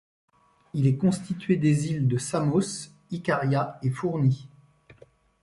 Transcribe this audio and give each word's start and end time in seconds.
Il 0.73 0.87
est 0.87 0.97
constitué 0.97 1.57
des 1.57 1.89
îles 1.91 2.07
de 2.07 2.17
Samos, 2.17 2.89
Ikaria 3.11 3.77
et 3.83 3.91
Fourni. 3.91 4.49